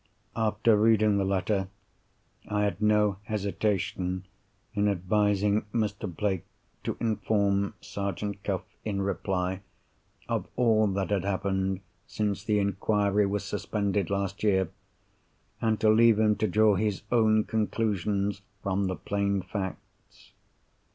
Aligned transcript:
After 0.35 0.75
reading 0.75 1.17
the 1.19 1.23
letter, 1.23 1.67
I 2.47 2.63
had 2.63 2.81
no 2.81 3.17
hesitation 3.25 4.25
in 4.73 4.87
advising 4.87 5.67
Mr. 5.71 6.11
Blake 6.11 6.43
to 6.85 6.97
inform 6.99 7.75
Sergeant 7.81 8.43
Cuff, 8.43 8.63
in 8.83 9.03
reply, 9.03 9.61
of 10.27 10.47
all 10.55 10.87
that 10.87 11.11
had 11.11 11.23
happened 11.23 11.81
since 12.07 12.43
the 12.43 12.57
inquiry 12.57 13.27
was 13.27 13.43
suspended 13.43 14.09
last 14.09 14.41
year, 14.41 14.71
and 15.61 15.79
to 15.81 15.89
leave 15.91 16.17
him 16.17 16.35
to 16.37 16.47
draw 16.47 16.73
his 16.73 17.03
own 17.11 17.43
conclusions 17.43 18.41
from 18.63 18.87
the 18.87 18.95
plain 18.95 19.43
facts. 19.43 20.31